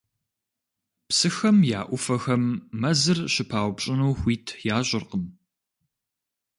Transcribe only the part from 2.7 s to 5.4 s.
мэзыр щыпаупщӀыну хуит ящӀыркъым.